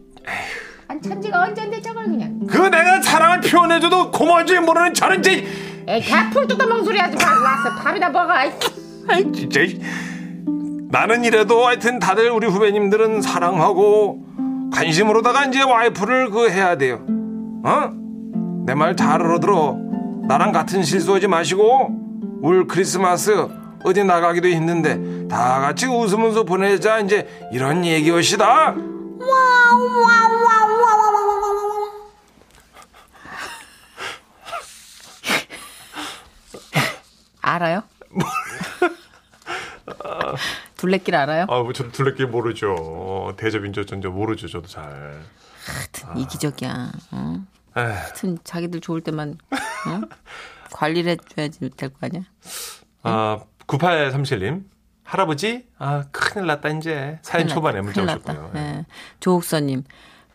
아니 0.87 1.01
천지가 1.01 1.41
언젠데 1.43 1.81
저걸 1.81 2.05
그냥 2.05 2.38
그 2.49 2.57
내가 2.57 3.01
사랑을 3.01 3.41
표현해줘도 3.41 4.11
고마운 4.11 4.45
줄 4.45 4.61
모르는 4.61 4.93
저런 4.93 5.21
제 5.21 5.45
에이 5.87 6.01
개풀 6.01 6.47
뜯어먹는 6.47 6.85
소리 6.85 6.99
하지 6.99 7.15
마 7.15 7.31
와서 7.31 7.75
밥이나 7.83 8.09
먹어 8.09 8.31
아이. 8.33 8.51
진짜 9.33 9.61
이- 9.61 9.79
나는 10.91 11.23
이래도 11.23 11.65
하여튼 11.67 11.99
다들 11.99 12.31
우리 12.31 12.47
후배님들은 12.47 13.21
사랑하고 13.21 14.23
관심으로다가 14.73 15.45
이제 15.45 15.61
와이프를 15.63 16.29
그 16.31 16.49
해야 16.49 16.77
돼요. 16.77 17.01
어? 17.63 17.91
내 18.65 18.73
말 18.75 18.95
잘 18.95 19.21
알아들어. 19.21 19.77
나랑 20.27 20.51
같은 20.51 20.83
실수하지 20.83 21.27
마시고 21.27 21.89
올 22.43 22.67
크리스마스 22.67 23.47
어디 23.83 24.03
나가기도 24.03 24.47
힘든데 24.47 25.27
다 25.27 25.59
같이 25.59 25.87
웃으면서 25.87 26.43
보내자 26.43 26.99
이제 26.99 27.27
이런 27.51 27.83
얘기였시다 27.85 28.75
알아요? 37.53 37.83
둘레길 40.77 41.15
알아요? 41.15 41.45
아, 41.49 41.63
저 41.73 41.89
둘레길 41.91 42.27
모르죠. 42.27 43.33
대접인저 43.37 43.85
전저 43.85 44.09
모르죠. 44.09 44.47
저도 44.47 44.67
잘. 44.67 45.21
이기적이야. 46.15 46.91
어? 47.11 47.35
에휴. 47.77 47.85
하여튼 47.85 48.37
자기들 48.43 48.81
좋을 48.81 49.01
때만 49.01 49.37
어? 49.51 50.01
관리를 50.71 51.11
해줘야지 51.11 51.69
될 51.75 51.89
거 51.89 51.95
아니야? 52.01 52.21
아, 53.03 53.39
9837님. 53.67 54.63
할아버지? 55.03 55.67
아, 55.79 56.03
큰일 56.11 56.45
났다, 56.47 56.69
이제. 56.69 57.17
사연 57.23 57.47
초반에 57.47 57.81
문자. 57.81 58.03
오셨고요. 58.03 58.51
네. 58.53 58.85
조옥서님, 59.19 59.83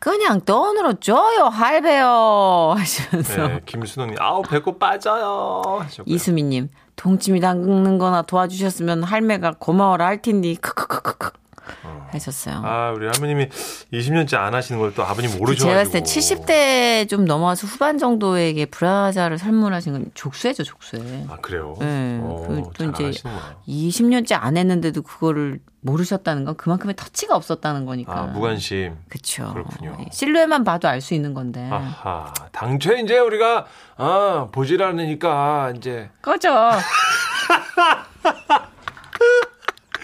그냥 0.00 0.40
돈으로 0.40 0.94
줘요, 0.94 1.44
할배요. 1.44 2.74
하시면서. 2.76 3.48
네, 3.48 3.60
김순호님, 3.66 4.16
아우, 4.18 4.42
배꼽 4.42 4.80
빠져요. 4.80 5.62
하셨고요. 5.78 6.12
이수미님, 6.12 6.70
동치미 6.96 7.40
담그는 7.40 7.98
거나 7.98 8.22
도와주셨으면 8.22 9.02
할매가 9.02 9.56
고마워라 9.58 10.06
할 10.06 10.22
텐데, 10.22 10.54
크크크크크. 10.54 11.43
하셨어요. 12.12 12.60
아, 12.64 12.92
우리 12.94 13.06
할머님이 13.06 13.48
20년째 13.92 14.34
안 14.36 14.54
하시는 14.54 14.80
걸 14.80 14.94
또 14.94 15.02
아버님 15.02 15.30
제가 15.30 15.40
모르셔가지고. 15.40 15.74
봤을 15.74 15.92
때 15.92 16.00
70대 16.02 17.08
좀 17.08 17.24
넘어와서 17.24 17.66
후반 17.66 17.98
정도에게 17.98 18.66
브라자를 18.66 19.38
설문하신 19.38 19.92
건 19.92 20.10
족쇄죠, 20.14 20.62
족쇄. 20.62 20.98
아, 21.28 21.36
그래요? 21.40 21.76
네, 21.80 22.20
어, 22.22 22.44
그, 22.46 22.62
또잘 22.74 22.90
이제 22.90 23.06
아시는구나. 23.08 23.56
20년째 23.66 24.38
안 24.40 24.56
했는데도 24.56 25.02
그거를 25.02 25.58
모르셨다는 25.80 26.44
건 26.44 26.56
그만큼의 26.56 26.94
터치가 26.96 27.34
없었다는 27.36 27.84
거니까. 27.86 28.12
아, 28.18 28.22
무관심. 28.26 28.96
그쵸. 29.08 29.50
그렇군요. 29.52 29.98
실루엣만 30.12 30.64
봐도 30.64 30.88
알 30.88 31.00
수 31.00 31.12
있는 31.14 31.34
건데. 31.34 31.68
아하. 31.70 32.32
당초에 32.52 33.00
이제 33.00 33.18
우리가, 33.18 33.66
아, 33.96 34.48
보질 34.52 34.82
않으니까, 34.82 35.72
이제. 35.76 36.08
꺼져. 36.22 36.70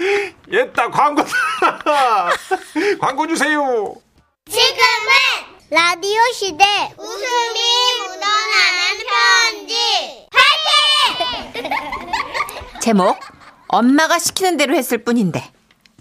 옛다 0.50 0.90
광고 0.90 1.23
광고 3.00 3.26
주세요. 3.26 3.95
지금은 4.47 5.11
라디오 5.71 6.21
시대 6.33 6.64
웃음이 6.99 7.61
묻어나는 8.00 8.99
편지 9.07 10.26
파이팅! 11.52 11.71
제목 12.80 13.19
엄마가 13.69 14.19
시키는 14.19 14.57
대로 14.57 14.75
했을 14.75 15.04
뿐인데 15.04 15.52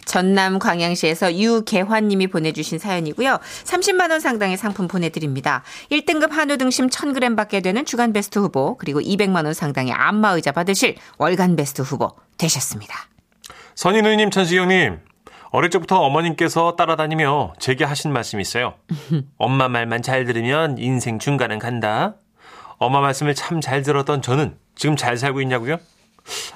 전남 0.05 0.57
광양시에서 0.57 1.35
유계환님이 1.35 2.27
보내주신 2.27 2.79
사연이고요. 2.79 3.37
30만 3.65 4.09
원 4.09 4.19
상당의 4.19 4.57
상품 4.57 4.87
보내드립니다. 4.87 5.61
1등급 5.91 6.31
한우 6.31 6.57
등심 6.57 6.87
1,000g 6.89 7.35
받게 7.35 7.61
되는 7.61 7.85
주간 7.85 8.11
베스트 8.11 8.39
후보 8.39 8.75
그리고 8.77 9.01
200만 9.01 9.45
원 9.45 9.53
상당의 9.53 9.93
안마 9.93 10.31
의자 10.31 10.51
받으실 10.51 10.95
월간 11.19 11.55
베스트 11.55 11.83
후보 11.83 12.15
되셨습니다. 12.37 13.09
선인우님, 13.83 14.29
천시경님, 14.29 14.99
어릴 15.51 15.69
적부터 15.69 16.01
어머님께서 16.01 16.75
따라다니며 16.75 17.53
제게 17.59 17.85
하신 17.85 18.11
말씀이 18.11 18.41
있어요. 18.41 18.73
엄마 19.39 19.69
말만 19.69 20.01
잘 20.01 20.25
들으면 20.25 20.77
인생 20.77 21.17
중간은 21.17 21.59
간다. 21.59 22.15
엄마 22.77 22.99
말씀을 22.99 23.35
참 23.35 23.61
잘 23.61 23.81
들었던 23.81 24.21
저는 24.21 24.57
지금 24.75 24.97
잘 24.97 25.15
살고 25.15 25.39
있냐고요? 25.43 25.77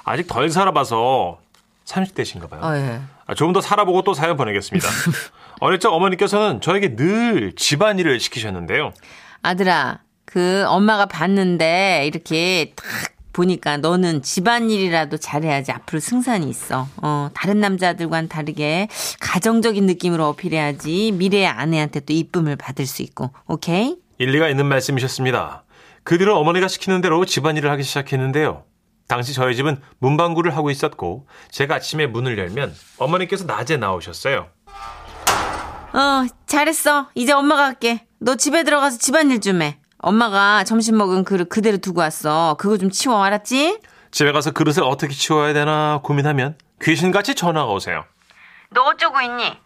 아직 0.04 0.26
덜 0.26 0.50
살아봐서 0.50 1.38
30대신가 1.86 2.50
봐요. 2.50 2.60
어, 2.62 2.76
예. 2.76 3.00
아, 3.26 3.32
조금 3.32 3.54
더 3.54 3.62
살아보고 3.62 4.02
또 4.02 4.12
사연 4.12 4.36
보내겠습니다. 4.36 4.86
어릴 5.60 5.80
적 5.80 5.94
어머니께서는 5.94 6.60
저에게 6.60 6.94
늘 6.94 7.54
집안일을 7.56 8.20
시키셨는데요. 8.20 8.92
아들아, 9.40 10.00
그 10.26 10.66
엄마가 10.68 11.06
봤는데 11.06 12.04
이렇게 12.06 12.74
딱 12.76 13.13
보니까 13.34 13.76
너는 13.76 14.22
집안일이라도 14.22 15.18
잘해야지 15.18 15.72
앞으로 15.72 16.00
승산이 16.00 16.48
있어. 16.48 16.88
어, 17.02 17.28
다른 17.34 17.60
남자들과는 17.60 18.30
다르게 18.30 18.88
가정적인 19.20 19.84
느낌으로 19.84 20.26
어필해야지 20.28 21.12
미래의 21.12 21.46
아내한테 21.48 22.00
또 22.00 22.14
이쁨을 22.14 22.56
받을 22.56 22.86
수 22.86 23.02
있고. 23.02 23.30
오케이? 23.46 23.96
일리가 24.16 24.48
있는 24.48 24.64
말씀이셨습니다. 24.66 25.64
그 26.04 26.16
뒤로 26.16 26.38
어머니가 26.38 26.68
시키는 26.68 27.02
대로 27.02 27.26
집안일을 27.26 27.70
하기 27.72 27.82
시작했는데요. 27.82 28.64
당시 29.06 29.34
저희 29.34 29.54
집은 29.54 29.80
문방구를 29.98 30.56
하고 30.56 30.70
있었고 30.70 31.26
제가 31.50 31.74
아침에 31.74 32.06
문을 32.06 32.38
열면 32.38 32.74
어머니께서 32.98 33.44
낮에 33.44 33.76
나오셨어요. 33.76 34.46
어, 35.92 36.26
잘했어. 36.46 37.08
이제 37.14 37.32
엄마가 37.32 37.64
할게. 37.66 38.06
너 38.18 38.36
집에 38.36 38.62
들어가서 38.64 38.98
집안일 38.98 39.40
좀 39.40 39.60
해. 39.62 39.78
엄마가 40.04 40.64
점심 40.64 40.98
먹은 40.98 41.24
그릇 41.24 41.48
그대로 41.48 41.78
두고 41.78 42.00
왔어. 42.00 42.56
그거 42.58 42.76
좀 42.76 42.90
치워, 42.90 43.24
알았지? 43.24 43.80
집에 44.10 44.32
가서 44.32 44.50
그릇을 44.50 44.82
어떻게 44.82 45.14
치워야 45.14 45.54
되나 45.54 46.00
고민하면 46.02 46.58
귀신같이 46.82 47.34
전화가 47.34 47.72
오세요. 47.72 48.04
너 48.68 48.82
어쩌고 48.82 49.22
있니? 49.22 49.58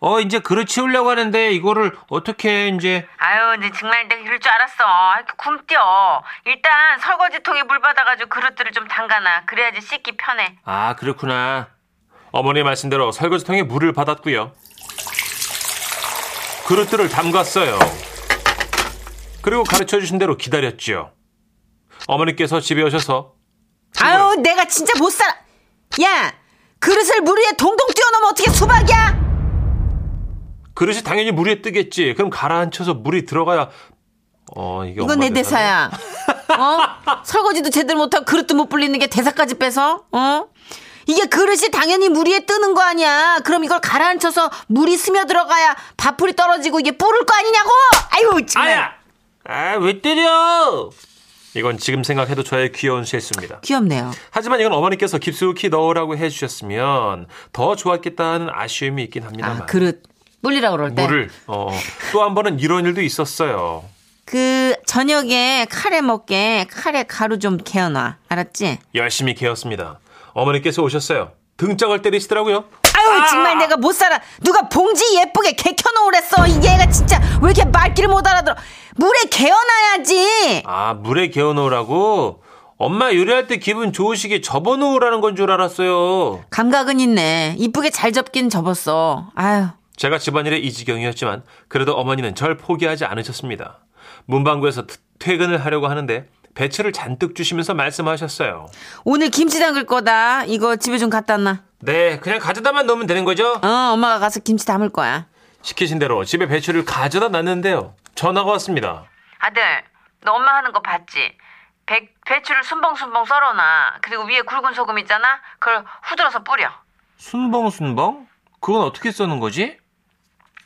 어 0.00 0.20
이제 0.20 0.40
그릇 0.40 0.66
치우려고 0.66 1.08
하는데 1.10 1.50
이거를 1.52 1.96
어떻게 2.10 2.68
이제 2.68 3.08
아유, 3.16 3.58
근데 3.58 3.72
정말 3.72 4.06
내가 4.08 4.20
이럴 4.20 4.38
줄 4.40 4.52
알았어. 4.52 4.84
이렇게 5.16 5.32
굶겨. 5.38 6.22
일단 6.44 6.98
설거지통에 7.00 7.62
물 7.62 7.80
받아가지고 7.80 8.28
그릇들을 8.28 8.70
좀 8.72 8.86
담가놔. 8.88 9.46
그래야지 9.46 9.80
씻기 9.80 10.18
편해. 10.18 10.58
아 10.64 10.94
그렇구나. 10.96 11.68
어머니 12.30 12.62
말씀대로 12.62 13.10
설거지통에 13.10 13.62
물을 13.62 13.94
받았고요. 13.94 14.52
그릇들을 16.66 17.08
담갔어요. 17.08 17.78
그리고 19.48 19.64
가르쳐 19.64 19.98
주신 19.98 20.18
대로 20.18 20.36
기다렸지요. 20.36 21.10
어머니께서 22.06 22.60
집에 22.60 22.82
오셔서 22.82 23.32
아유, 23.98 24.36
내가 24.42 24.66
진짜 24.66 24.92
못 24.98 25.08
살아. 25.08 25.34
야, 26.02 26.34
그릇을 26.78 27.22
물 27.22 27.38
위에 27.38 27.52
동동 27.56 27.88
뛰어넘으면 27.94 28.30
어떻게 28.30 28.50
수박이야? 28.50 29.18
그릇이 30.74 31.02
당연히 31.02 31.32
물 31.32 31.48
위에 31.48 31.62
뜨겠지. 31.62 32.12
그럼 32.14 32.28
가라앉혀서 32.28 32.92
물이 32.92 33.24
들어가야 33.24 33.70
어 34.54 34.84
이게 34.84 35.02
이건 35.02 35.20
내. 35.20 35.30
대사야. 35.30 35.90
어? 36.58 37.22
설거지도 37.24 37.70
제대로 37.70 38.00
못하고 38.00 38.26
그릇도 38.26 38.54
못 38.54 38.68
불리는 38.68 38.98
게 38.98 39.06
대사까지 39.06 39.54
빼서? 39.54 40.04
어? 40.12 40.44
이게 41.06 41.24
그릇이 41.24 41.70
당연히 41.72 42.10
물 42.10 42.28
위에 42.28 42.40
뜨는 42.40 42.74
거 42.74 42.82
아니야. 42.82 43.38
그럼 43.46 43.64
이걸 43.64 43.80
가라앉혀서 43.80 44.50
물이 44.66 44.98
스며 44.98 45.24
들어가야 45.24 45.74
밥풀이 45.96 46.36
떨어지고 46.36 46.80
이게 46.80 46.90
뿌를 46.92 47.24
거 47.24 47.34
아니냐고! 47.34 47.70
아유, 48.10 48.44
정말. 48.46 48.72
아야! 48.72 48.97
아, 49.50 49.76
왜 49.80 50.00
때려? 50.02 50.90
이건 51.54 51.78
지금 51.78 52.04
생각해도 52.04 52.42
저의 52.42 52.70
귀여운 52.72 53.04
실수입니다. 53.04 53.60
귀엽네요. 53.60 54.10
하지만 54.30 54.60
이건 54.60 54.74
어머니께서 54.74 55.16
깊숙이 55.18 55.70
넣으라고 55.70 56.16
해주셨으면 56.18 57.26
더 57.52 57.74
좋았겠다는 57.74 58.48
아쉬움이 58.52 59.02
있긴 59.04 59.22
합니다만. 59.22 59.62
아, 59.62 59.66
그릇. 59.66 60.02
불리라고 60.42 60.76
그럴 60.76 60.94
때. 60.94 61.02
물을 61.02 61.30
어, 61.46 61.68
또 62.12 62.22
한 62.22 62.34
번은 62.34 62.60
이런 62.60 62.84
일도 62.84 63.00
있었어요. 63.00 63.84
그, 64.26 64.74
저녁에 64.86 65.66
카레 65.70 66.02
먹게 66.02 66.66
카레 66.70 67.02
가루 67.04 67.38
좀 67.38 67.56
개어놔. 67.56 68.18
알았지? 68.28 68.78
열심히 68.94 69.34
개었습니다. 69.34 69.98
어머니께서 70.34 70.82
오셨어요. 70.82 71.32
등짝을 71.56 72.02
때리시더라고요. 72.02 72.64
아유, 73.20 73.28
정말 73.30 73.58
내가 73.58 73.76
못 73.76 73.92
살아. 73.92 74.20
누가 74.42 74.68
봉지 74.68 75.16
예쁘게 75.18 75.52
개 75.52 75.74
켜놓으랬어. 75.74 76.46
이 76.46 76.54
얘가 76.56 76.86
진짜 76.90 77.20
왜 77.42 77.50
이렇게 77.50 77.64
말귀를 77.68 78.08
못 78.08 78.26
알아들어. 78.26 78.54
물에 78.96 79.12
개어놔야지. 79.30 80.62
아 80.66 80.94
물에 80.94 81.28
개어놓으라고? 81.28 82.42
엄마 82.78 83.12
요리할 83.12 83.46
때 83.48 83.56
기분 83.56 83.92
좋으시게 83.92 84.40
접어놓으라는 84.40 85.20
건 85.20 85.34
줄 85.36 85.50
알았어요. 85.50 86.44
감각은 86.50 87.00
있네. 87.00 87.56
이쁘게 87.58 87.90
잘 87.90 88.12
접긴 88.12 88.48
접었어. 88.50 89.30
아유. 89.34 89.66
제가 89.96 90.18
집안일에 90.18 90.58
이 90.58 90.72
지경이었지만 90.72 91.42
그래도 91.66 91.94
어머니는 91.94 92.36
절 92.36 92.56
포기하지 92.56 93.04
않으셨습니다. 93.04 93.80
문방구에서 94.26 94.86
트- 94.86 94.98
퇴근을 95.18 95.64
하려고 95.64 95.88
하는데 95.88 96.26
배추를 96.54 96.92
잔뜩 96.92 97.34
주시면서 97.34 97.74
말씀하셨어요. 97.74 98.66
오늘 99.04 99.28
김치 99.30 99.58
담글 99.58 99.86
거다. 99.86 100.44
이거 100.44 100.76
집에 100.76 100.98
좀 100.98 101.10
갖다 101.10 101.36
놔. 101.36 101.60
네, 101.80 102.18
그냥 102.18 102.38
가져다만 102.40 102.86
넣으면 102.86 103.06
되는 103.06 103.24
거죠? 103.24 103.52
어, 103.62 103.68
엄마가 103.92 104.18
가서 104.18 104.40
김치 104.40 104.66
담을 104.66 104.88
거야. 104.90 105.26
시키신 105.62 105.98
대로 105.98 106.24
집에 106.24 106.46
배추를 106.46 106.84
가져다 106.84 107.28
놨는데요. 107.28 107.94
전화가 108.14 108.50
왔습니다. 108.52 109.04
아들, 109.38 109.62
너 110.22 110.32
엄마 110.32 110.54
하는 110.56 110.72
거 110.72 110.80
봤지? 110.80 111.36
배, 111.86 112.08
배추를 112.26 112.64
순벙순벙 112.64 113.24
썰어놔. 113.24 113.98
그리고 114.02 114.24
위에 114.24 114.42
굵은 114.42 114.74
소금 114.74 114.98
있잖아? 115.00 115.40
그걸 115.58 115.84
후들어서 116.02 116.42
뿌려. 116.42 116.70
순벙순벙? 117.16 118.28
그건 118.60 118.82
어떻게 118.82 119.10
써는 119.12 119.38
거지? 119.40 119.78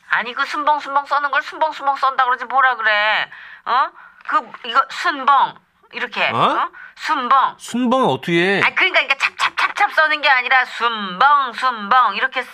아니, 0.09 0.33
그 0.35 0.45
순벙순벙 0.47 1.04
써는 1.07 1.31
걸 1.31 1.42
순벙순벙 1.42 1.97
썬다 1.97 2.25
그러지 2.25 2.47
뭐라 2.47 2.76
그래. 2.76 3.28
어? 3.66 3.88
그, 4.26 4.69
이거 4.69 4.83
순벙. 4.90 5.54
이렇게. 5.92 6.28
어? 6.30 6.37
어? 6.37 6.70
순벙. 6.96 7.54
순벙은 7.58 8.06
어떻게 8.08 8.32
해? 8.32 8.61
아, 8.62 8.75
그러니까, 8.75 9.00
그러니까 9.00 9.14
찹찹찹찹 9.16 9.90
써는 9.94 10.20
게 10.20 10.28
아니라 10.28 10.64
순벙, 10.64 11.52
순벙. 11.54 12.16
이렇게 12.16 12.44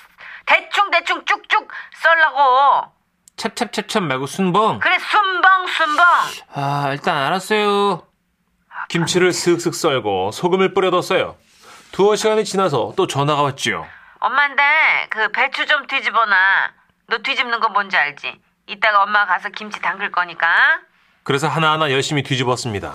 대충 0.46 0.90
대충 0.90 1.24
쭉쭉 1.24 1.68
썰라고. 1.94 2.92
찹찹찹찹 3.36 4.08
말고 4.08 4.26
순벙? 4.26 4.80
그래, 4.80 4.98
순벙, 4.98 5.66
순벙. 5.68 6.04
아, 6.54 6.88
일단 6.92 7.16
알았어요. 7.16 8.02
김치를 8.88 9.32
슥슥 9.32 9.74
썰고 9.74 10.30
소금을 10.32 10.72
뿌려뒀어요. 10.74 11.36
두어 11.92 12.16
시간이 12.16 12.44
지나서 12.44 12.94
또 12.96 13.06
전화가 13.06 13.42
왔지요. 13.42 13.86
엄마인데 14.20 14.62
그 15.10 15.30
배추 15.30 15.66
좀 15.66 15.86
뒤집어놔. 15.86 16.70
너 17.08 17.18
뒤집는 17.18 17.60
거 17.60 17.68
뭔지 17.68 17.96
알지? 17.96 18.40
이따가 18.66 19.02
엄마 19.02 19.26
가서 19.26 19.48
김치 19.50 19.80
담글 19.80 20.10
거니까. 20.10 20.80
그래서 21.22 21.48
하나하나 21.48 21.90
열심히 21.90 22.22
뒤집었습니다. 22.22 22.94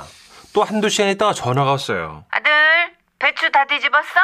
또 0.54 0.64
한두 0.64 0.88
시간 0.90 1.10
있다가 1.10 1.34
전화가 1.34 1.72
왔어요. 1.72 2.26
아들, 2.30 2.52
배추 3.20 3.52
다 3.52 3.66
뒤집었어? 3.66 4.20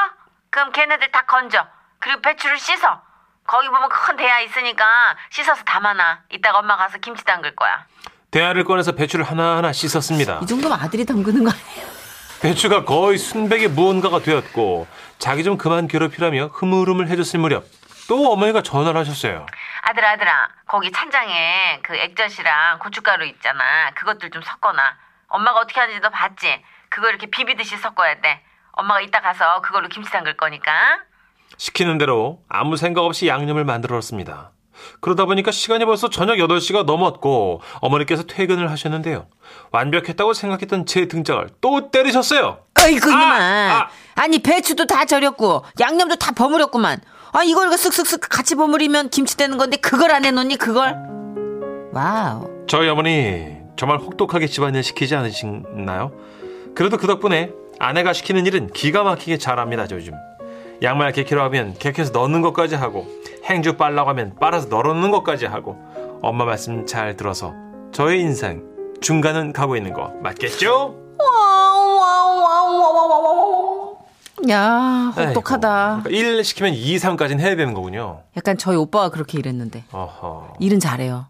그럼 0.52 0.72
걔네들 0.72 1.12
다 1.12 1.24
건져. 1.26 1.66
그리고 2.00 2.22
배추를 2.22 2.58
씻어. 2.60 3.02
거기 3.46 3.68
보면 3.68 3.90
큰 3.90 4.16
대야 4.16 4.40
있으니까 4.42 4.86
씻어서 5.32 5.64
담아놔. 5.64 6.20
이따가 6.30 6.60
엄마 6.60 6.78
가서 6.78 7.00
김치 7.00 7.26
담글 7.26 7.56
거야. 7.56 7.86
대야를 8.30 8.64
꺼내서 8.64 8.92
배추를 8.92 9.26
하나하나 9.26 9.74
씻었습니다. 9.74 10.40
이 10.44 10.46
정도면 10.46 10.80
아들이 10.80 11.04
담그는 11.04 11.44
거 11.44 11.50
아니에요? 11.52 11.90
배추가 12.42 12.86
거의 12.86 13.18
순백의 13.18 13.70
무언가가 13.70 14.20
되었고 14.20 14.88
자기 15.18 15.44
좀 15.44 15.58
그만 15.58 15.88
괴롭히라며 15.88 16.52
흐물흐물 16.54 17.08
해줬을 17.08 17.40
무렵 17.40 17.66
또 18.08 18.32
어머니가 18.32 18.62
전화를 18.62 19.00
하셨어요. 19.02 19.46
아들, 19.82 20.06
아들아, 20.06 20.50
거기 20.68 20.92
찬장에 20.92 21.80
그 21.84 21.96
액젓이랑 21.96 22.80
고춧가루 22.80 23.26
있잖아. 23.26 23.92
그것들 23.96 24.30
좀 24.30 24.42
섞어놔. 24.44 24.96
엄마가 25.30 25.60
어떻게 25.60 25.80
하는지 25.80 26.00
너 26.02 26.10
봤지? 26.10 26.48
그거 26.90 27.10
이렇게 27.10 27.28
비비듯이 27.28 27.78
섞어야 27.78 28.20
돼. 28.22 28.42
엄마가 28.74 29.02
이따 29.02 29.22
가서 29.22 29.62
그걸로 29.62 29.88
김치 29.88 30.12
담글 30.12 30.38
거니까. 30.38 30.72
시키는 31.58 31.98
대로 31.98 32.42
아무 32.48 32.78
생각 32.78 33.02
없이 33.02 33.28
양념을 33.28 33.66
만들었습니다. 33.66 34.52
그러다 35.02 35.26
보니까 35.26 35.52
시간이 35.52 35.86
벌써 35.86 36.10
저녁 36.10 36.36
8시가 36.38 36.86
넘었고 36.86 37.62
어머니께서 37.82 38.24
퇴근을 38.24 38.72
하셨는데요. 38.72 39.28
완벽했다고 39.72 40.34
생각했던 40.34 40.86
제 40.86 41.08
등짝을 41.08 41.50
또 41.60 41.92
때리셨어요. 41.92 42.60
어이구, 42.82 43.12
이놈아. 43.12 43.36
아! 43.36 43.90
아, 44.16 44.28
니 44.28 44.40
배추도 44.40 44.86
다 44.86 45.04
절였고, 45.04 45.66
양념도 45.80 46.16
다 46.16 46.32
버무렸구만. 46.32 47.02
아, 47.34 47.44
이걸 47.44 47.68
이거 47.68 47.76
쓱쓱쓱 47.76 48.30
같이 48.30 48.56
버무리면 48.56 49.10
김치 49.10 49.36
되는 49.36 49.58
건데, 49.58 49.78
그걸 49.78 50.12
안 50.12 50.24
해놓니, 50.24 50.56
그걸? 50.56 50.96
와우. 51.92 52.48
저희 52.68 52.88
어머니 52.88 53.59
정말 53.80 53.98
혹독하게 54.00 54.48
집안일 54.48 54.84
시키지 54.84 55.16
않으시나요? 55.16 56.12
그래도 56.76 56.98
그 56.98 57.08
덕분에 57.08 57.54
아내가 57.80 58.12
시키는 58.12 58.46
일은 58.46 58.68
기가 58.74 59.04
막히게 59.04 59.38
잘합니다. 59.38 59.88
저 59.88 59.96
요즘 59.96 60.16
양말 60.84 61.14
개키로 61.14 61.42
하면 61.44 61.74
개켜서 61.80 62.12
넣는 62.12 62.42
것까지 62.42 62.76
하고 62.76 63.08
행주 63.46 63.78
빨라고 63.78 64.10
하면 64.10 64.36
빨아서 64.38 64.68
널어놓는 64.68 65.12
것까지 65.12 65.46
하고 65.46 65.78
엄마 66.22 66.44
말씀 66.44 66.86
잘 66.86 67.16
들어서 67.16 67.54
저의 67.94 68.20
인생 68.20 68.66
중간은 69.00 69.54
가고 69.54 69.78
있는 69.78 69.94
거 69.94 70.12
맞겠죠? 70.22 70.98
야, 74.50 75.14
혹독하다. 75.16 76.02
그러니까 76.04 76.10
일 76.10 76.44
시키면 76.44 76.74
2, 76.74 76.98
3까지는 76.98 77.40
해야 77.40 77.56
되는 77.56 77.74
거군요. 77.74 78.24
약간 78.36 78.58
저희 78.58 78.76
오빠가 78.76 79.10
그렇게 79.10 79.38
일했는데. 79.38 79.84
어허. 79.92 80.56
일은 80.60 80.80
잘해요. 80.80 81.28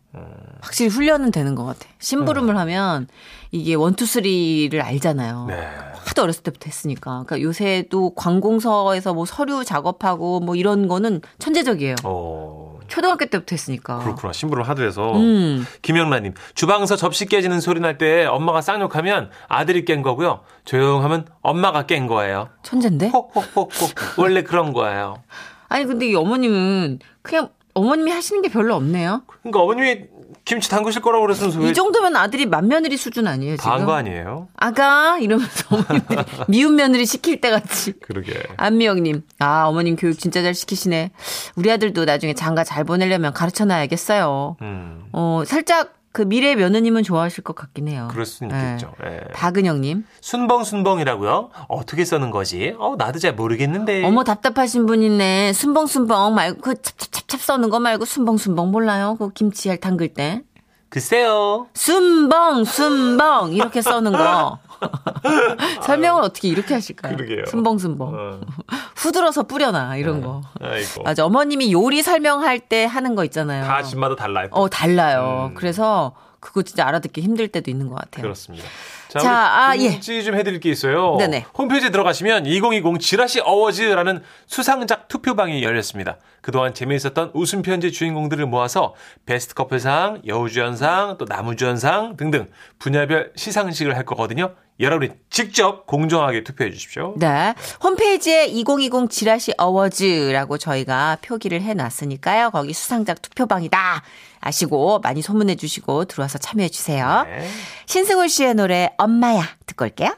확실히 0.62 0.89
훈련은 0.89 1.32
되는 1.32 1.56
것 1.56 1.63
같아. 1.65 1.88
심부름을 2.00 2.58
하면 2.58 3.08
이게 3.52 3.76
원투 3.76 4.06
쓰리를 4.06 4.80
알잖아요. 4.82 5.45
네. 5.50 5.67
하도 6.06 6.24
어렸을 6.24 6.43
때부터 6.43 6.65
했으니까. 6.67 7.24
그러니까 7.26 7.41
요새도 7.41 8.13
관공서에서 8.15 9.13
뭐 9.13 9.26
서류 9.26 9.63
작업하고 9.63 10.39
뭐 10.39 10.56
이런 10.56 10.88
거는 10.88 11.22
천재적이에요. 11.39 11.95
어. 12.04 12.80
초등학교 12.88 13.26
때부터 13.26 13.54
했으니까. 13.54 14.00
그렇구나. 14.00 14.34
심부름 14.34 14.63
하도 14.65 14.84
해서. 14.84 15.15
음. 15.15 15.63
김영란님, 15.84 16.34
주방에서 16.56 16.95
접시 16.95 17.26
깨지는 17.28 17.60
소리 17.60 17.80
날 17.80 17.98
때 18.00 18.26
엄마가 18.26 18.62
쌍욕하면 18.62 19.30
아들이 19.48 19.84
깬 19.86 20.02
거고요. 20.02 20.39
조용하면 20.65 21.28
엄마가 21.41 21.86
깬 21.86 22.08
거예요. 22.08 22.50
천재인데? 22.63 23.10
혹혹혹혹. 23.10 23.91
원래 24.17 24.41
그런 24.41 24.74
거예요. 24.74 25.22
아니 25.67 25.86
근데 25.86 26.08
이 26.08 26.15
어머님은 26.15 27.00
그냥 27.22 27.50
어머님이 27.76 28.12
하시는 28.12 28.41
게 28.41 28.50
별로 28.50 28.76
없네요. 28.76 29.22
그러니까 29.43 29.60
어머님이 29.62 30.06
김치 30.50 30.68
담그실 30.68 31.04
거라고 31.04 31.22
그랬으면서 31.28 31.62
이 31.62 31.76
정도면 31.76 32.16
아들이 32.16 32.48
맏며느리 32.48 32.98
수준 32.98 33.28
아니에요 33.28 33.56
지금? 33.58 33.70
다한 33.70 33.86
거 33.86 33.94
아니에요? 33.94 34.48
아가 34.58 35.20
이러면서 35.20 35.64
어머님들이 35.70 36.24
미운 36.50 36.76
며느리 36.76 37.06
시킬 37.06 37.40
때 37.40 37.52
같이. 37.52 37.94
그러게. 38.00 38.34
안미영님, 38.58 39.22
아 39.38 39.66
어머님 39.68 39.96
교육 39.96 40.18
진짜 40.18 40.42
잘 40.42 40.56
시키시네. 40.56 41.12
우리 41.56 41.72
아들도 41.72 42.04
나중에 42.06 42.34
장가 42.34 42.64
잘 42.64 42.84
보내려면 42.84 43.32
가르쳐놔야겠어요. 43.32 44.58
음, 44.64 45.04
어 45.12 45.44
살짝 45.46 45.99
그 46.12 46.24
미래 46.24 46.56
며느님은 46.56 47.04
좋아하실 47.04 47.43
것 47.43 47.56
같긴 47.56 47.88
해요. 47.88 48.08
그럴 48.12 48.26
수는 48.26 48.56
네. 48.56 48.72
있겠죠. 48.72 48.93
예. 49.06 49.22
박은영님, 49.34 50.06
순벙순벙이라고요? 50.22 51.50
어떻게 51.67 52.04
써는 52.04 52.32
거지? 52.32 52.76
어, 52.80 52.95
나도 52.98 53.19
잘 53.19 53.34
모르겠는데. 53.36 54.04
어머 54.06 54.24
답답하신 54.24 54.86
분 54.86 55.04
있네. 55.04 55.54
순벙순벙 55.54 56.34
말고 56.34 56.62
그 56.62 56.82
찹찹찹찹 56.82 57.39
써는 57.39 57.69
거 57.69 57.80
말고 57.80 58.06
순벙순벙 58.06 58.72
몰라요? 58.72 59.15
그 59.19 59.32
김치알 59.32 59.78
담글 59.80 60.13
때. 60.15 60.41
글쎄요. 60.89 61.67
순벙 61.76 62.63
순벙 62.65 63.54
이렇게 63.54 63.82
써는 63.82 64.12
거. 64.12 64.58
설명을 65.84 66.24
어떻게 66.24 66.48
이렇게 66.48 66.74
하실까요? 66.74 67.15
그러게요. 67.15 67.46
순벙순벙. 67.48 68.13
어, 68.13 68.39
후들어서 68.96 69.44
뿌려놔 69.44 69.98
이런 69.98 70.22
거. 70.22 70.42
아이고. 70.62 71.04
맞아. 71.04 71.26
어머님이 71.26 71.72
요리 71.72 72.02
설명할 72.02 72.60
때 72.60 72.86
하는 72.86 73.15
거 73.15 73.24
있잖아요. 73.26 73.65
다 73.65 73.82
집마다 73.84 74.15
달라요. 74.15 74.48
어, 74.52 74.70
달라요. 74.70 75.50
음. 75.52 75.56
그래서 75.56 76.13
그거 76.39 76.62
진짜 76.63 76.86
알아듣기 76.88 77.21
힘들 77.21 77.47
때도 77.47 77.69
있는 77.69 77.89
것 77.89 77.95
같아요. 77.95 78.23
그렇습니다. 78.23 78.65
자, 79.10 79.19
자, 79.19 79.32
아, 79.32 79.73
우리 79.75 79.86
예. 79.86 79.91
공지 79.91 80.23
좀 80.23 80.36
해드릴 80.36 80.60
게 80.60 80.69
있어요. 80.69 81.15
네네. 81.17 81.45
홈페이지에 81.58 81.89
들어가시면 81.89 82.45
2020 82.45 82.99
지라시 82.99 83.41
어워즈라는 83.41 84.21
수상작 84.45 85.08
투표방이 85.08 85.63
열렸습니다. 85.63 86.17
그동안 86.41 86.73
재미있었던 86.73 87.32
웃음 87.34 87.62
편지 87.62 87.91
주인공들을 87.91 88.45
모아서 88.45 88.93
베스트 89.25 89.56
커플상, 89.56 90.21
여우주연상, 90.25 91.17
또 91.17 91.25
나무주연상 91.28 92.17
등등 92.17 92.47
분야별 92.78 93.34
시상식을 93.36 93.97
할 93.97 94.06
거거든요. 94.06 94.54
여러분이 94.80 95.12
직접 95.30 95.86
공정하게 95.86 96.43
투표해 96.43 96.71
주십시오. 96.71 97.13
네. 97.17 97.54
홈페이지에 97.84 98.45
2020 98.45 99.10
지라시 99.10 99.54
어워즈라고 99.58 100.58
저희가 100.58 101.17
표기를 101.21 101.62
해놨으니까요. 101.62 102.52
거기 102.52 102.71
수상작 102.73 103.21
투표방이다. 103.21 104.04
아시고 104.41 104.99
많이 104.99 105.21
소문내 105.21 105.56
주시고 105.56 106.06
들어와서 106.06 106.38
참여해 106.38 106.69
주세요. 106.69 107.23
네. 107.23 107.47
신승훈 107.86 108.28
씨의 108.28 108.56
노래 108.56 108.89
엄마야 108.97 109.43
듣고 109.65 109.86
올게요. 109.86 110.15